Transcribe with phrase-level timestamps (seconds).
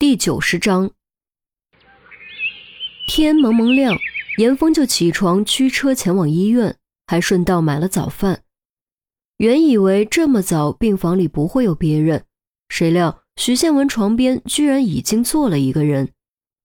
[0.00, 0.92] 第九十章，
[3.08, 3.96] 天蒙蒙亮，
[4.36, 6.76] 严峰就起床驱车前往医院，
[7.08, 8.44] 还顺道买了早饭。
[9.38, 12.24] 原以为这么早病房里不会有别人，
[12.68, 16.12] 谁料许宪文床边居然已经坐了一个人，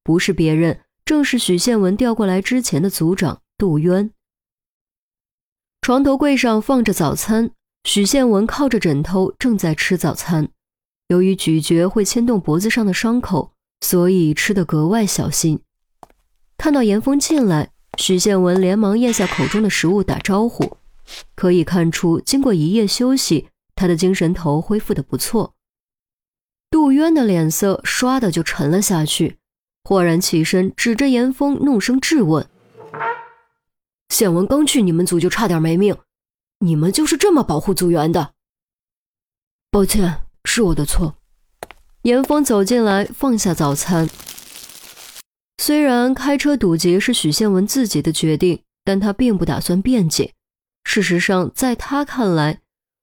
[0.03, 4.11] 不是别人，正是许宪文调过来之前的组长杜渊。
[5.81, 7.49] 床头柜上放着早餐，
[7.83, 10.51] 许宪文靠着枕头正在吃早餐。
[11.07, 15.59] 由于咀嚼会牵动脖子上的伤口，所以吃得格外小心。
[16.57, 20.77] 看到严峰进来，许宪文连忙咽下口中的食物，打招呼。
[21.35, 25.53] 可以看出，经过一夜休息，他的精神头恢复得不错。
[26.71, 29.37] 杜渊的脸色唰的就沉了下去，
[29.83, 32.47] 豁然起身，指着严峰，怒声质问
[34.09, 35.95] ：“宪文刚去你们组就差点没命，
[36.59, 38.33] 你们就是这么保护组员的？”
[39.69, 40.21] 抱歉。
[40.43, 41.15] 是我的错。
[42.03, 44.09] 严峰走进来，放下早餐。
[45.57, 50.33] 虽然开车堵截是许宪文自己的决定，但他并不打算辩解。
[50.83, 52.59] 事实上，在他看来，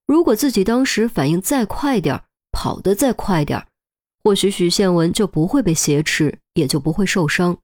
[0.06, 3.66] 如果自己当时反应再快点儿跑得再快点儿
[4.22, 7.56] 或许许宪文就不会被挟持，也就不会受伤。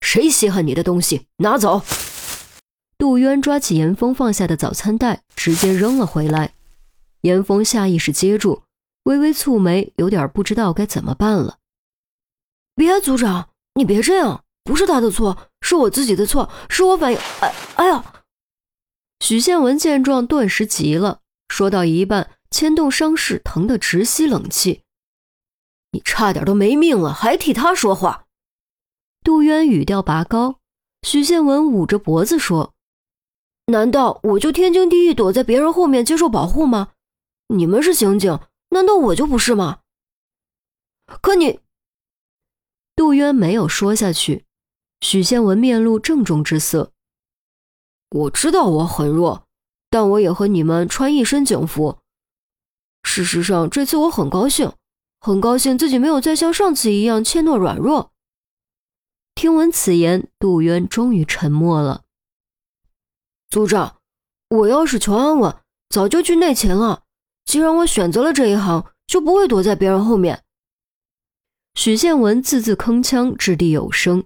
[0.00, 1.26] 谁稀罕你的东西？
[1.38, 1.82] 拿走！
[2.96, 6.54] 杜渊抓起严峰放下的早餐袋，直接扔了回来。
[7.22, 8.62] 严峰下意识接住，
[9.04, 11.58] 微微蹙眉，有点不知道该怎么办了。
[12.74, 17.18] 别，组长，你别这样，不是他的错，是我自己的错，是我反应……
[17.40, 18.22] 哎，哎呀！
[19.20, 24.82] 许宪文见状，顿时急了，说到一半，牵动伤势，疼得直吸冷气。
[25.92, 28.26] 你差点都没命了，还替他说话！
[29.22, 30.56] 杜渊语调拔高。
[31.02, 32.74] 许宪文捂着脖子说
[33.66, 36.92] ：“难道我就天经地义躲在别人后面接受保护吗？”
[37.52, 39.80] 你们是刑警，难道我就不是吗？
[41.20, 41.58] 可你，
[42.94, 44.46] 杜渊没有说下去。
[45.00, 46.92] 许宪文面露郑重之色。
[48.10, 49.48] 我知道我很弱，
[49.88, 51.98] 但我也和你们穿一身警服。
[53.02, 54.72] 事实上，这次我很高兴，
[55.20, 58.12] 很高兴自己没有再像上次一样怯懦软弱。
[59.34, 62.04] 听闻此言，杜渊终于沉默了。
[63.48, 63.96] 组长，
[64.50, 65.56] 我要是求安稳，
[65.88, 67.02] 早就去内勤了。
[67.50, 70.44] 既然我选择了这一行，就不会躲在别人后面。
[71.74, 74.22] 许宪文字字铿锵，掷地有声。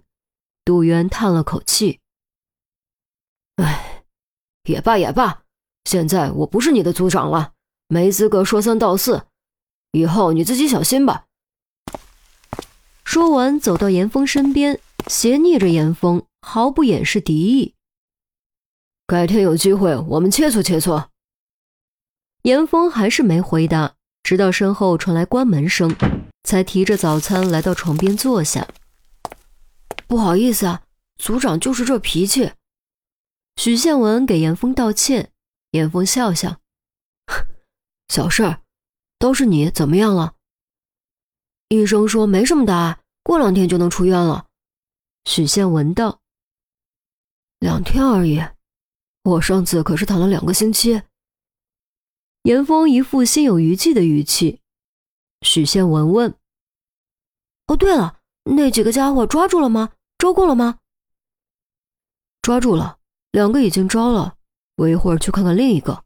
[0.62, 2.00] 杜渊叹了口气
[3.56, 4.04] ：“哎，
[4.64, 5.44] 也罢也罢，
[5.86, 7.54] 现在我不是你的组长了，
[7.88, 9.26] 没资格说三道四。
[9.92, 11.24] 以后你自己小心吧。”
[13.06, 17.74] 说完，走到严峰身边，斜睨着严峰，毫不掩饰敌意
[19.08, 21.06] ：“改天有机会，我们切磋切磋。”
[22.44, 25.96] 严峰还是没回答，直到身后传来关门声，
[26.42, 28.68] 才提着早餐来到床边坐下。
[30.06, 30.82] 不好意思啊，
[31.16, 32.52] 组长就是这脾气。
[33.56, 35.32] 许宪文给严峰道歉，
[35.70, 36.60] 严峰笑笑
[38.12, 38.60] ：“小事儿，
[39.18, 40.34] 都是你怎么样了？”
[41.70, 44.48] 医生说没什么大碍，过两天就能出院了。
[45.24, 46.20] 许宪文道
[47.58, 48.44] ：“两天而已，
[49.22, 51.00] 我上次可是躺了两个星期。”
[52.44, 54.60] 严峰一副心有余悸的语气。
[55.40, 56.34] 许宪文问
[57.68, 59.92] ：“哦，对了，那几个家伙抓住了吗？
[60.18, 60.78] 招供了吗
[62.42, 62.98] ？”“抓住了，
[63.32, 64.36] 两个已经招了。
[64.76, 66.04] 我一会儿去看看另一个。”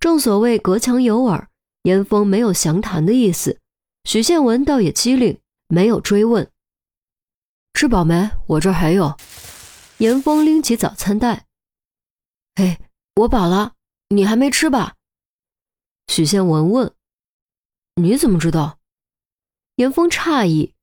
[0.00, 1.50] 正所谓隔墙有耳，
[1.82, 3.60] 严峰没有详谈的意思。
[4.04, 6.50] 许宪文倒也机灵，没有追问。
[7.74, 8.30] “吃饱没？
[8.46, 9.14] 我这儿还有。”
[9.98, 11.44] 严峰拎起早餐袋。
[12.56, 12.80] “哎，
[13.16, 13.74] 我饱了。”
[14.12, 14.96] 你还没吃吧？
[16.08, 16.92] 许宪文问。
[17.94, 18.78] 你怎么知道？
[19.76, 20.74] 严峰诧异。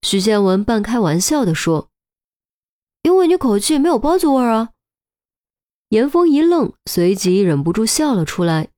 [0.00, 1.90] 许宪文半开玩笑的说
[3.02, 4.70] ：“因为你口气没有包子味儿啊。”
[5.90, 8.70] 严峰一愣，随即忍不住笑了出来，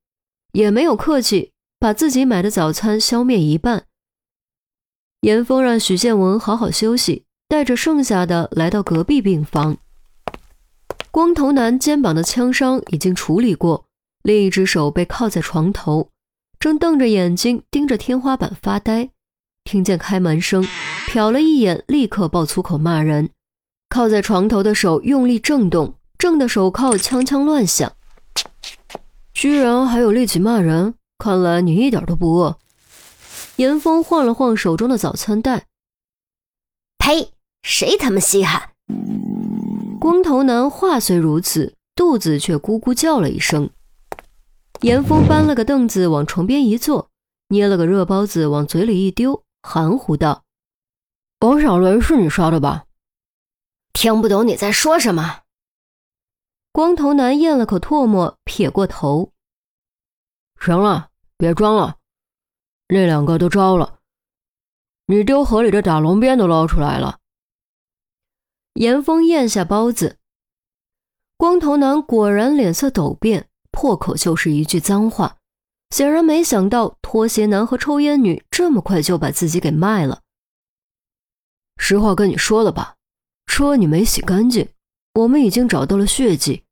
[0.51, 3.87] 也没有客气，把自己买的早餐消灭一半。
[5.21, 9.79] 严峰让许建文好好休息，带着剩下的来到隔壁病房。
[11.13, 13.87] 光头男肩膀的枪伤已经处理过。
[14.23, 16.11] 另一只手被靠在床头，
[16.59, 19.11] 正瞪着眼睛盯着天花板发呆。
[19.65, 20.67] 听见开门声，
[21.09, 23.31] 瞟了一眼，立刻爆粗口骂人。
[23.89, 27.93] 靠在床头的手用力震动，震的手铐锵锵乱响。
[29.35, 32.59] 居然还有力气骂人，看来你一点都不饿。
[33.57, 35.67] 严峰晃了晃手中的早餐袋，
[36.99, 37.33] 呸！
[37.63, 38.71] 谁他妈稀罕？
[40.01, 43.71] 光头男话虽如此，肚子却咕咕叫了一声。
[44.83, 47.09] 严峰搬了个凳子往床边一坐，
[47.49, 50.43] 捏了个热包子往嘴里一丢，含糊道
[51.39, 52.87] ：“王小雷是你杀的吧？”
[53.95, 55.43] 听不懂你在说什么。
[56.73, 59.31] 光头男咽了口唾沫，撇过头
[60.59, 61.99] ：“行了，别装了，
[62.89, 64.01] 那两个都招了。
[65.07, 67.21] 你丢河里的打龙鞭都捞出来了。”
[68.75, 70.19] 严峰咽下包子，
[71.37, 75.39] 光头男果然脸色陡变，破口就是一句脏话。
[75.91, 80.21] 显然没想到拖鞋男和抽烟女这么快就把自己给卖了。
[81.77, 82.95] 实话跟你说了吧，
[83.45, 84.69] 车你没洗干净，
[85.15, 86.63] 我们已经找到了血迹，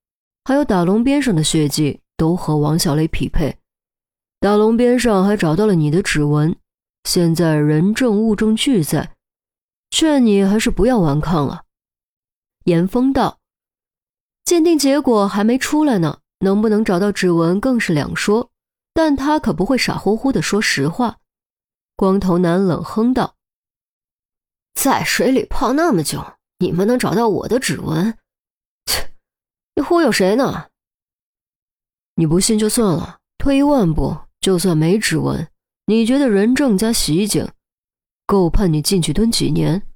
[0.45, 3.59] 还有打龙边上的血迹都和王小雷匹配，
[4.41, 6.57] 打龙边上还找到了你的指纹。
[7.05, 9.17] 现在人证物证俱在，
[9.91, 11.65] 劝你还是不要顽抗了。
[12.65, 13.39] 严峰道
[14.45, 18.51] ：“鉴定结果还没出来呢，能不能找到指纹更是两说。”
[18.93, 21.19] 但他可不会傻乎乎的说实话。
[21.95, 23.37] 光头男冷哼道
[24.75, 28.19] ：“在水里泡那么久，你们能找到我的指纹？
[28.87, 29.13] 切，
[29.77, 30.69] 你忽悠谁呢？
[32.17, 35.49] 你不信就算了，退一万步，就算没指纹，
[35.87, 37.49] 你觉得人证加袭警
[38.27, 39.87] 够判你进去蹲几年？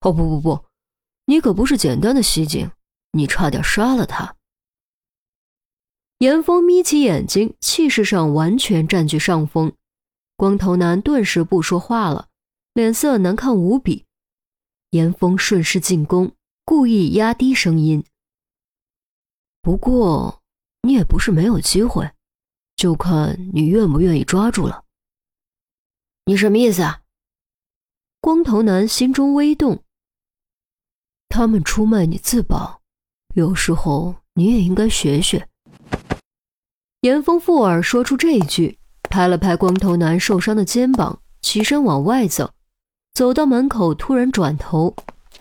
[0.00, 0.64] 哦不不不，
[1.26, 2.70] 你可不是简单的袭警，
[3.12, 4.34] 你差点杀了他。”
[6.22, 9.72] 严峰眯起眼睛，气势上完全占据上风。
[10.36, 12.28] 光头男顿时不说话了，
[12.74, 14.06] 脸色难看无比。
[14.90, 16.30] 严峰顺势进攻，
[16.64, 18.04] 故意压低声音
[19.60, 20.40] ：“不过
[20.82, 22.12] 你也不是没有机会，
[22.76, 24.84] 就看你愿不愿意抓住了。”
[26.26, 27.02] 你什么意思啊？
[28.20, 29.82] 光头男心中微动。
[31.28, 32.80] 他们出卖你自保，
[33.34, 35.48] 有时候你也应该学学。
[37.02, 38.78] 严峰附耳说出这一句，
[39.10, 42.52] 拍了拍光头男受伤的肩膀，起身往外走。
[43.12, 44.94] 走到门口，突然转头，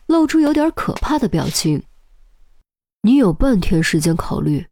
[0.07, 1.83] 露出有点可怕的表情。
[3.03, 4.65] 你有半天时间考虑，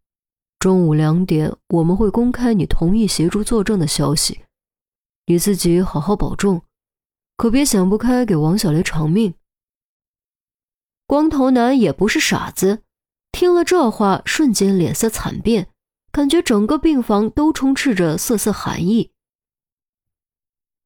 [0.58, 4.42] 中午两点我们会公开你同意协助作证的消息。
[5.28, 6.64] 你自己好好保重，
[7.38, 9.36] 可别想不开给王小雷偿命。
[11.06, 12.82] 光头男也不是傻子，
[13.32, 15.68] 听了这话，瞬间脸色惨变。
[16.12, 19.12] 感觉整个病房都充斥着瑟瑟寒意。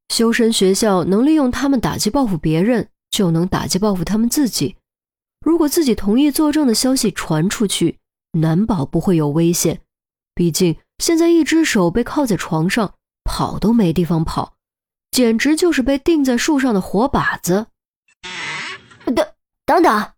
[0.10, 4.76] 修身学校能利用他们打击报复别人，就能打击报复他们自己。
[5.44, 8.00] 如果自己同意作证的消息传出去，
[8.34, 9.82] 难保不会有危险。
[10.36, 12.94] 毕竟现在一只手被铐在床上，
[13.24, 14.56] 跑都没地方跑，
[15.12, 17.68] 简直就是被钉在树上的活靶子。
[19.06, 19.16] 等
[19.66, 20.12] 等等，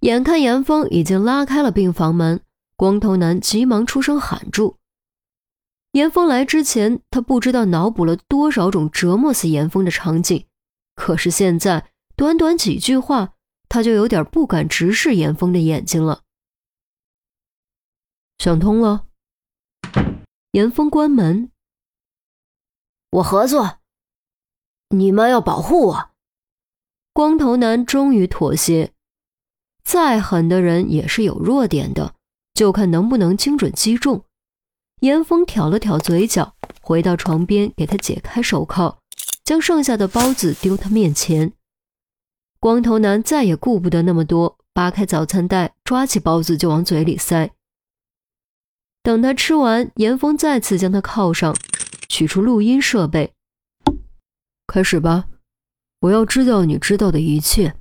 [0.00, 2.40] 眼看严峰已经拉开了病房门。
[2.80, 4.78] 光头男急忙出声喊住。
[5.92, 10.46] 严峰来之前，他不知道脑补了多少种折磨死严峰的场景，
[10.94, 13.34] 可是现在短短几句话，
[13.68, 16.22] 他就有点不敢直视严峰的眼睛了。
[18.38, 19.04] 想通了。
[20.52, 21.50] 严峰关门。
[23.10, 23.80] 我合作，
[24.88, 26.10] 你们要保护我。
[27.12, 28.94] 光头男终于妥协。
[29.84, 32.14] 再狠的人也是有弱点的。
[32.60, 34.22] 就看能不能精准击中。
[35.00, 38.98] 严峰挑了挑嘴角，回到床边，给他解开手铐，
[39.42, 41.54] 将剩下的包子丢他面前。
[42.58, 47.50] 光头男再也顾不得那么多，扒开早餐袋，抓起包子就往嘴里塞。
[49.02, 51.56] 等他吃完，严峰再次将他铐上，
[52.10, 53.32] 取出录音设备，
[54.66, 55.28] 开始吧，
[56.00, 57.79] 我要知道你知道的一切。